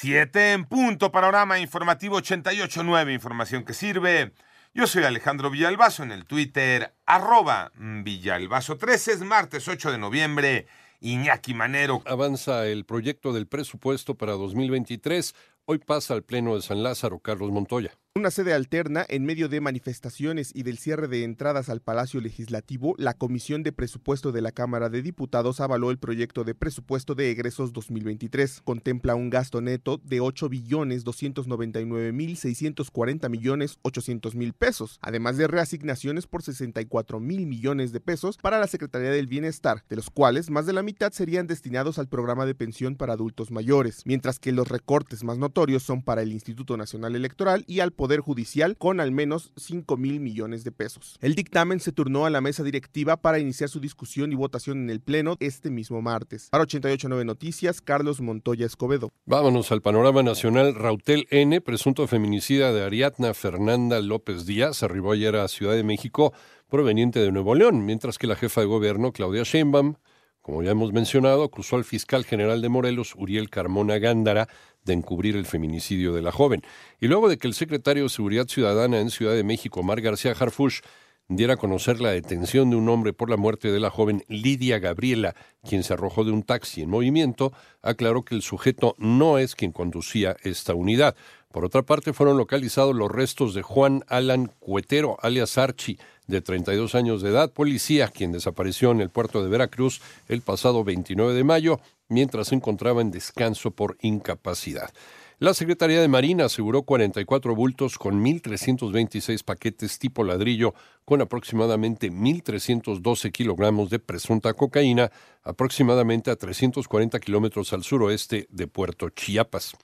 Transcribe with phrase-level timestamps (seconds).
[0.00, 4.32] Siete en punto, panorama informativo 88.9, información que sirve.
[4.72, 10.68] Yo soy Alejandro Villalbazo en el Twitter, arroba Villalbazo13, es martes 8 de noviembre.
[11.00, 12.00] Iñaki Manero.
[12.06, 15.34] Avanza el proyecto del presupuesto para 2023.
[15.64, 17.90] Hoy pasa al Pleno de San Lázaro, Carlos Montoya.
[18.18, 22.96] Una sede alterna en medio de manifestaciones y del cierre de entradas al Palacio Legislativo,
[22.98, 27.30] la Comisión de Presupuesto de la Cámara de Diputados avaló el proyecto de presupuesto de
[27.30, 28.62] egresos 2023.
[28.64, 35.36] Contempla un gasto neto de 8 billones 299 mil 640 millones 800 mil pesos, además
[35.36, 40.10] de reasignaciones por 64 mil millones de pesos para la Secretaría del Bienestar, de los
[40.10, 44.40] cuales más de la mitad serían destinados al programa de pensión para adultos mayores, mientras
[44.40, 48.76] que los recortes más notorios son para el Instituto Nacional Electoral y al Poder Judicial
[48.76, 51.18] con al menos 5 mil millones de pesos.
[51.20, 54.90] El dictamen se turnó a la mesa directiva para iniciar su discusión y votación en
[54.90, 56.48] el Pleno este mismo martes.
[56.50, 59.10] Para 889 Noticias, Carlos Montoya Escobedo.
[59.26, 60.74] Vámonos al panorama nacional.
[60.74, 66.32] Rautel N, presunto feminicida de Ariadna Fernanda López Díaz, arribó ayer a Ciudad de México
[66.68, 69.94] proveniente de Nuevo León, mientras que la jefa de gobierno, Claudia Sheinbaum,
[70.42, 74.48] como ya hemos mencionado, acusó al fiscal general de Morelos, Uriel Carmona Gándara,
[74.84, 76.62] de encubrir el feminicidio de la joven.
[77.00, 80.32] Y luego de que el secretario de Seguridad Ciudadana en Ciudad de México, Mar García
[80.32, 80.80] Harfush,
[81.28, 84.78] diera a conocer la detención de un hombre por la muerte de la joven Lidia
[84.78, 87.52] Gabriela, quien se arrojó de un taxi en movimiento,
[87.82, 91.16] aclaró que el sujeto no es quien conducía esta unidad.
[91.50, 96.94] Por otra parte, fueron localizados los restos de Juan Alan Cuetero, alias Archi, de 32
[96.94, 101.44] años de edad, policía, quien desapareció en el puerto de Veracruz el pasado 29 de
[101.44, 104.92] mayo, mientras se encontraba en descanso por incapacidad.
[105.40, 113.30] La Secretaría de Marina aseguró 44 bultos con 1.326 paquetes tipo ladrillo con aproximadamente 1.312
[113.30, 115.12] kilogramos de presunta cocaína,
[115.44, 119.76] aproximadamente a 340 kilómetros al suroeste de Puerto Chiapas.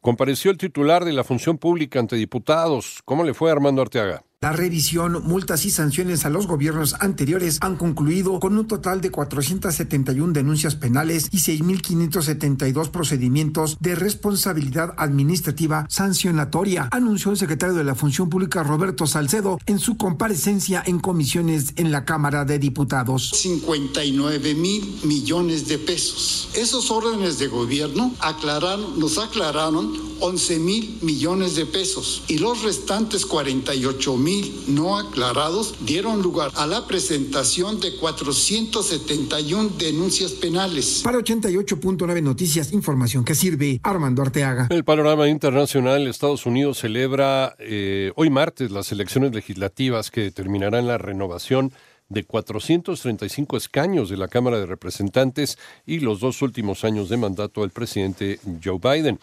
[0.00, 3.00] Compareció el titular de la función pública ante diputados.
[3.04, 4.22] ¿Cómo le fue Armando Arteaga?
[4.42, 9.12] La revisión, multas y sanciones a los gobiernos anteriores han concluido con un total de
[9.12, 17.94] 471 denuncias penales y 6.572 procedimientos de responsabilidad administrativa sancionatoria, anunció el secretario de la
[17.94, 23.30] Función Pública Roberto Salcedo en su comparecencia en comisiones en la Cámara de Diputados.
[23.30, 26.48] 59 mil millones de pesos.
[26.56, 33.24] Esos órdenes de gobierno aclararon, nos aclararon 11 mil millones de pesos y los restantes
[33.24, 41.02] 48 mil no aclarados dieron lugar a la presentación de 471 denuncias penales.
[41.04, 44.68] Para 88.9 Noticias, información que sirve Armando Arteaga.
[44.70, 50.96] El panorama internacional, Estados Unidos celebra eh, hoy martes las elecciones legislativas que determinarán la
[50.96, 51.72] renovación
[52.08, 57.60] de 435 escaños de la Cámara de Representantes y los dos últimos años de mandato
[57.62, 59.18] del presidente Joe Biden.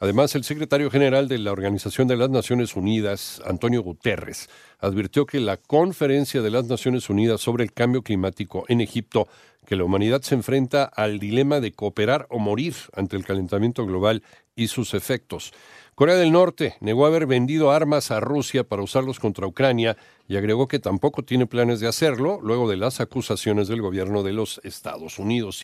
[0.00, 4.48] Además, el secretario general de la Organización de las Naciones Unidas, Antonio Guterres,
[4.78, 9.26] advirtió que la Conferencia de las Naciones Unidas sobre el Cambio Climático en Egipto,
[9.66, 14.22] que la humanidad se enfrenta al dilema de cooperar o morir ante el calentamiento global
[14.54, 15.52] y sus efectos.
[15.96, 19.96] Corea del Norte negó haber vendido armas a Rusia para usarlos contra Ucrania
[20.28, 24.32] y agregó que tampoco tiene planes de hacerlo luego de las acusaciones del gobierno de
[24.32, 25.56] los Estados Unidos.